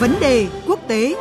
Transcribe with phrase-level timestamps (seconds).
[0.00, 1.14] Vấn đề quốc tế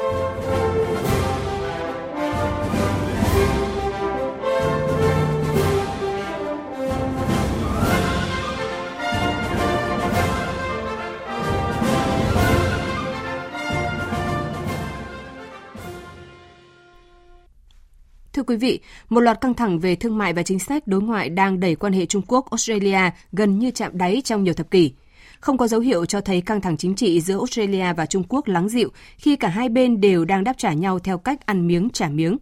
[18.33, 21.29] Thưa quý vị, một loạt căng thẳng về thương mại và chính sách đối ngoại
[21.29, 24.91] đang đẩy quan hệ Trung Quốc-Australia gần như chạm đáy trong nhiều thập kỷ.
[25.39, 28.47] Không có dấu hiệu cho thấy căng thẳng chính trị giữa Australia và Trung Quốc
[28.47, 31.89] lắng dịu khi cả hai bên đều đang đáp trả nhau theo cách ăn miếng
[31.89, 32.37] trả miếng.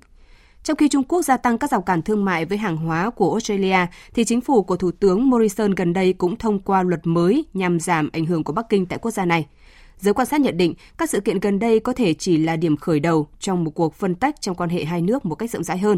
[0.63, 3.31] Trong khi Trung Quốc gia tăng các rào cản thương mại với hàng hóa của
[3.31, 3.77] Australia,
[4.13, 7.79] thì chính phủ của Thủ tướng Morrison gần đây cũng thông qua luật mới nhằm
[7.79, 9.45] giảm ảnh hưởng của Bắc Kinh tại quốc gia này.
[9.99, 12.77] Giới quan sát nhận định các sự kiện gần đây có thể chỉ là điểm
[12.77, 15.63] khởi đầu trong một cuộc phân tách trong quan hệ hai nước một cách rộng
[15.63, 15.97] rãi hơn.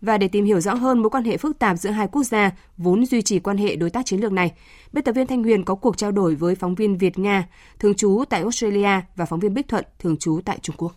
[0.00, 2.50] Và để tìm hiểu rõ hơn mối quan hệ phức tạp giữa hai quốc gia
[2.76, 4.52] vốn duy trì quan hệ đối tác chiến lược này,
[4.92, 7.48] biên tập viên Thanh Huyền có cuộc trao đổi với phóng viên Việt Nga
[7.78, 10.92] thường trú tại Australia và phóng viên Bích Thuận thường trú tại Trung Quốc.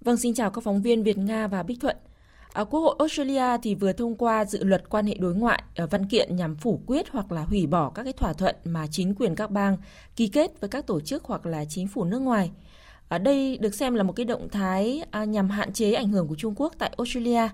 [0.00, 1.96] Vâng, xin chào các phóng viên Việt Nga và Bích Thuận.
[2.52, 5.86] À, Quốc hội Australia thì vừa thông qua dự luật quan hệ đối ngoại ở
[5.86, 9.14] văn kiện nhằm phủ quyết hoặc là hủy bỏ các cái thỏa thuận mà chính
[9.14, 9.76] quyền các bang
[10.16, 12.50] ký kết với các tổ chức hoặc là chính phủ nước ngoài.
[13.08, 16.28] Ở đây được xem là một cái động thái à, nhằm hạn chế ảnh hưởng
[16.28, 17.48] của Trung Quốc tại Australia.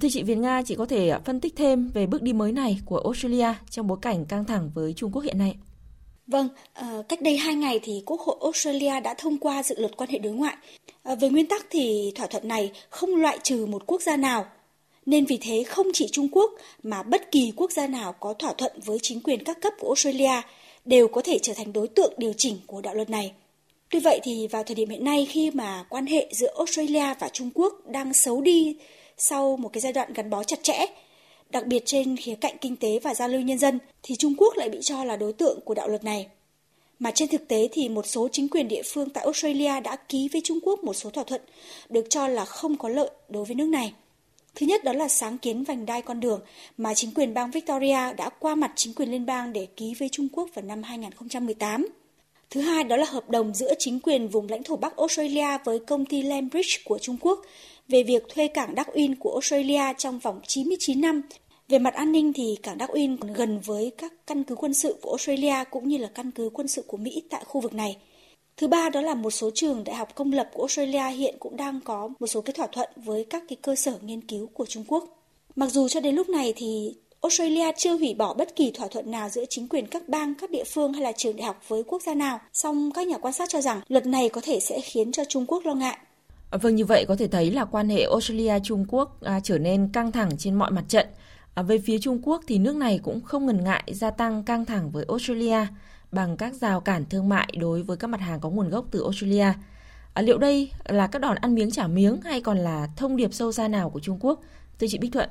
[0.00, 2.52] Thưa chị Việt Nga, chị có thể à, phân tích thêm về bước đi mới
[2.52, 5.54] này của Australia trong bối cảnh căng thẳng với Trung Quốc hiện nay?
[6.26, 9.96] Vâng, à, cách đây hai ngày thì Quốc hội Australia đã thông qua dự luật
[9.96, 10.56] quan hệ đối ngoại.
[11.02, 14.46] À, về nguyên tắc thì thỏa thuận này không loại trừ một quốc gia nào,
[15.06, 16.50] nên vì thế không chỉ Trung Quốc
[16.82, 19.88] mà bất kỳ quốc gia nào có thỏa thuận với chính quyền các cấp của
[19.88, 20.42] Australia
[20.84, 23.32] đều có thể trở thành đối tượng điều chỉnh của đạo luật này.
[23.92, 27.28] Tuy vậy thì vào thời điểm hiện nay khi mà quan hệ giữa Australia và
[27.28, 28.76] Trung Quốc đang xấu đi
[29.16, 30.86] sau một cái giai đoạn gắn bó chặt chẽ,
[31.50, 34.56] đặc biệt trên khía cạnh kinh tế và giao lưu nhân dân, thì Trung Quốc
[34.56, 36.26] lại bị cho là đối tượng của đạo luật này.
[36.98, 40.28] Mà trên thực tế thì một số chính quyền địa phương tại Australia đã ký
[40.32, 41.42] với Trung Quốc một số thỏa thuận
[41.88, 43.92] được cho là không có lợi đối với nước này.
[44.54, 46.40] Thứ nhất đó là sáng kiến vành đai con đường
[46.76, 50.08] mà chính quyền bang Victoria đã qua mặt chính quyền liên bang để ký với
[50.08, 51.86] Trung Quốc vào năm 2018.
[52.52, 55.78] Thứ hai đó là hợp đồng giữa chính quyền vùng lãnh thổ Bắc Australia với
[55.78, 57.40] công ty Landbridge của Trung Quốc
[57.88, 61.22] về việc thuê cảng Đắc Uyên của Australia trong vòng 99 năm
[61.68, 64.74] về mặt an ninh thì cảng Đắc Uyên còn gần với các căn cứ quân
[64.74, 67.74] sự của Australia cũng như là căn cứ quân sự của Mỹ tại khu vực
[67.74, 67.96] này.
[68.56, 71.56] Thứ ba đó là một số trường đại học công lập của Australia hiện cũng
[71.56, 74.66] đang có một số cái thỏa thuận với các cái cơ sở nghiên cứu của
[74.66, 75.04] Trung Quốc.
[75.56, 79.10] Mặc dù cho đến lúc này thì Australia chưa hủy bỏ bất kỳ thỏa thuận
[79.10, 81.82] nào giữa chính quyền các bang, các địa phương hay là trường đại học với
[81.86, 82.40] quốc gia nào.
[82.52, 85.46] Song các nhà quan sát cho rằng luật này có thể sẽ khiến cho Trung
[85.46, 85.98] Quốc lo ngại.
[86.50, 89.88] À, vâng, như vậy có thể thấy là quan hệ Australia-Trung Quốc à, trở nên
[89.92, 91.06] căng thẳng trên mọi mặt trận.
[91.54, 94.64] À, về phía Trung Quốc thì nước này cũng không ngần ngại gia tăng căng
[94.64, 95.66] thẳng với Australia
[96.12, 99.02] bằng các rào cản thương mại đối với các mặt hàng có nguồn gốc từ
[99.02, 99.52] Australia.
[100.14, 103.34] À, liệu đây là các đòn ăn miếng trả miếng hay còn là thông điệp
[103.34, 104.40] sâu xa nào của Trung Quốc?
[104.78, 105.28] Thưa chị Bích Thuận.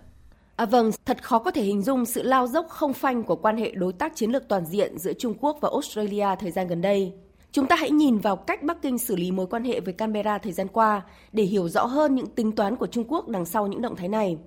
[0.61, 3.57] À, vâng, thật khó có thể hình dung sự lao dốc không phanh của quan
[3.57, 6.81] hệ đối tác chiến lược toàn diện giữa Trung Quốc và Australia thời gian gần
[6.81, 7.13] đây.
[7.51, 10.37] Chúng ta hãy nhìn vào cách Bắc Kinh xử lý mối quan hệ với Canberra
[10.37, 11.01] thời gian qua
[11.31, 14.07] để hiểu rõ hơn những tính toán của Trung Quốc đằng sau những động thái
[14.07, 14.37] này.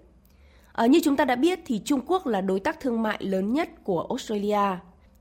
[0.72, 3.52] À, như chúng ta đã biết thì Trung Quốc là đối tác thương mại lớn
[3.52, 4.78] nhất của Australia.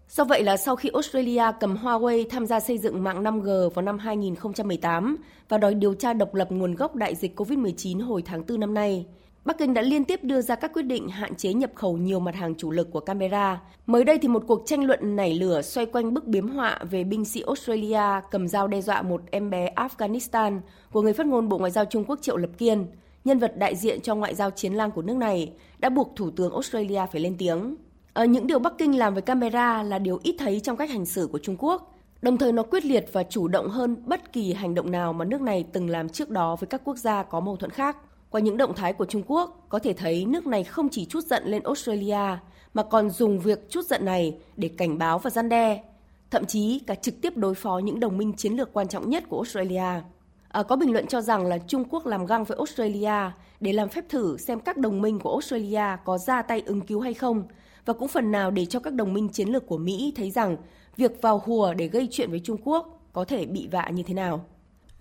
[0.10, 3.86] Do vậy là sau khi Australia cầm Huawei tham gia xây dựng mạng 5G vào
[3.86, 5.18] năm 2018
[5.50, 8.74] và đòi điều tra độc lập nguồn gốc đại dịch COVID-19 hồi tháng 4 năm
[8.74, 9.06] nay,
[9.46, 12.20] Bắc Kinh đã liên tiếp đưa ra các quyết định hạn chế nhập khẩu nhiều
[12.20, 13.62] mặt hàng chủ lực của Canberra.
[13.86, 17.04] Mới đây thì một cuộc tranh luận nảy lửa xoay quanh bức biếm họa về
[17.04, 20.60] binh sĩ Australia cầm dao đe dọa một em bé Afghanistan
[20.92, 22.86] của người phát ngôn Bộ Ngoại giao Trung Quốc Triệu Lập Kiên,
[23.26, 26.32] nhân vật đại diện cho ngoại giao chiến lang của nước này, đã buộc Thủ
[26.32, 27.76] tướng Australia phải lên tiếng.
[28.14, 31.06] Ở những điều Bắc Kinh làm với Canberra là điều ít thấy trong cách hành
[31.06, 34.54] xử của Trung Quốc, đồng thời nó quyết liệt và chủ động hơn bất kỳ
[34.54, 37.40] hành động nào mà nước này từng làm trước đó với các quốc gia có
[37.40, 37.98] mâu thuẫn khác.
[38.34, 41.24] Qua những động thái của Trung Quốc, có thể thấy nước này không chỉ chút
[41.24, 42.38] giận lên Australia,
[42.74, 45.84] mà còn dùng việc chút giận này để cảnh báo và gian đe,
[46.32, 49.24] thậm chí cả trực tiếp đối phó những đồng minh chiến lược quan trọng nhất
[49.30, 50.02] của Australia.
[50.48, 53.90] À, có bình luận cho rằng là Trung Quốc làm găng với Australia để làm
[53.90, 57.44] phép thử xem các đồng minh của Australia có ra tay ứng cứu hay không,
[57.86, 60.58] và cũng phần nào để cho các đồng minh chiến lược của Mỹ thấy rằng
[60.98, 64.14] việc vào hùa để gây chuyện với Trung Quốc có thể bị vạ như thế
[64.14, 64.46] nào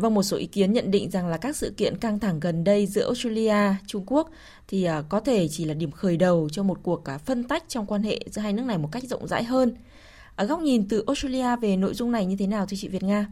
[0.02, 2.64] và một số ý kiến nhận định rằng là các sự kiện căng thẳng gần
[2.64, 4.31] đây giữa Australia, Trung Quốc
[4.69, 7.64] thì à, có thể chỉ là điểm khởi đầu cho một cuộc à, phân tách
[7.69, 9.76] trong quan hệ giữa hai nước này một cách rộng rãi hơn.
[10.37, 13.02] Ở góc nhìn từ Australia về nội dung này như thế nào thưa chị Việt
[13.02, 13.26] Nga?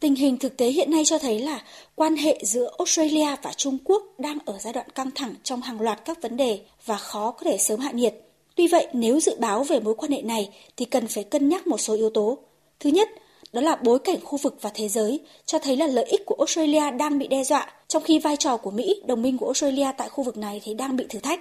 [0.00, 1.62] Tình hình thực tế hiện nay cho thấy là
[1.94, 5.80] quan hệ giữa Australia và Trung Quốc đang ở giai đoạn căng thẳng trong hàng
[5.80, 8.14] loạt các vấn đề và khó có thể sớm hạ nhiệt.
[8.54, 11.66] Tuy vậy, nếu dự báo về mối quan hệ này thì cần phải cân nhắc
[11.66, 12.38] một số yếu tố.
[12.80, 13.08] Thứ nhất,
[13.52, 16.34] đó là bối cảnh khu vực và thế giới cho thấy là lợi ích của
[16.38, 19.86] Australia đang bị đe dọa, trong khi vai trò của Mỹ, đồng minh của Australia
[19.98, 21.40] tại khu vực này thì đang bị thử thách.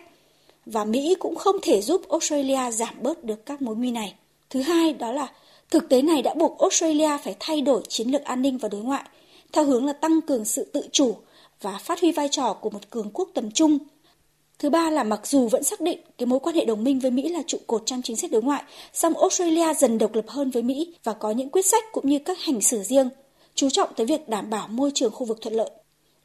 [0.65, 4.13] Và Mỹ cũng không thể giúp Australia giảm bớt được các mối nguy này.
[4.49, 5.31] Thứ hai đó là
[5.69, 8.81] thực tế này đã buộc Australia phải thay đổi chiến lược an ninh và đối
[8.81, 9.03] ngoại
[9.53, 11.15] theo hướng là tăng cường sự tự chủ
[11.61, 13.77] và phát huy vai trò của một cường quốc tầm trung.
[14.59, 17.11] Thứ ba là mặc dù vẫn xác định cái mối quan hệ đồng minh với
[17.11, 18.63] Mỹ là trụ cột trong chính sách đối ngoại,
[18.93, 22.19] song Australia dần độc lập hơn với Mỹ và có những quyết sách cũng như
[22.19, 23.09] các hành xử riêng,
[23.55, 25.69] chú trọng tới việc đảm bảo môi trường khu vực thuận lợi.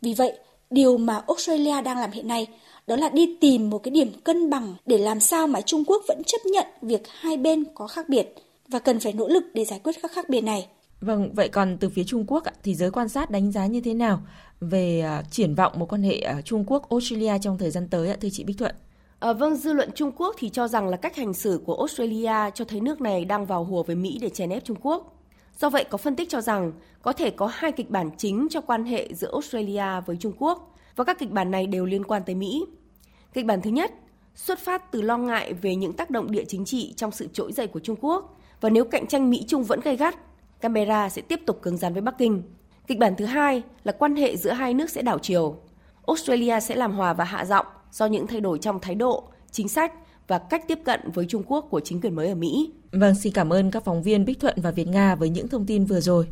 [0.00, 0.32] Vì vậy,
[0.70, 2.46] điều mà Australia đang làm hiện nay
[2.86, 6.02] đó là đi tìm một cái điểm cân bằng để làm sao mà Trung Quốc
[6.08, 8.34] vẫn chấp nhận việc hai bên có khác biệt
[8.68, 10.66] và cần phải nỗ lực để giải quyết các khác biệt này.
[11.02, 13.94] Vâng, vậy còn từ phía Trung Quốc thì giới quan sát đánh giá như thế
[13.94, 14.20] nào
[14.60, 18.08] về à, triển vọng một quan hệ à, Trung Quốc Australia trong thời gian tới
[18.08, 18.74] ạ thưa chị Bích Thuận?
[19.18, 22.50] À, vâng, dư luận Trung Quốc thì cho rằng là cách hành xử của Australia
[22.54, 25.18] cho thấy nước này đang vào hùa với Mỹ để chèn ép Trung Quốc.
[25.58, 26.72] Do vậy, có phân tích cho rằng
[27.02, 30.74] có thể có hai kịch bản chính cho quan hệ giữa Australia với Trung Quốc
[30.96, 32.64] và các kịch bản này đều liên quan tới Mỹ.
[33.32, 33.92] Kịch bản thứ nhất,
[34.34, 37.52] xuất phát từ lo ngại về những tác động địa chính trị trong sự trỗi
[37.52, 40.16] dậy của Trung Quốc và nếu cạnh tranh Mỹ-Trung vẫn gay gắt,
[40.62, 42.42] Canberra sẽ tiếp tục cứng rắn với Bắc Kinh.
[42.86, 45.56] Kịch bản thứ hai là quan hệ giữa hai nước sẽ đảo chiều.
[46.06, 49.68] Australia sẽ làm hòa và hạ giọng do những thay đổi trong thái độ, chính
[49.68, 49.92] sách
[50.28, 52.72] và cách tiếp cận với Trung Quốc của chính quyền mới ở Mỹ.
[52.92, 55.66] Vâng, xin cảm ơn các phóng viên Bích Thuận và Việt Nga với những thông
[55.66, 56.26] tin vừa rồi.